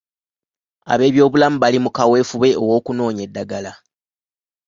Ab’ebyobulamu 0.93 1.57
bali 1.61 1.79
mu 1.85 1.89
kaweefube 1.95 2.49
ow’okunoonya 2.63 3.21
eddagala. 3.27 3.71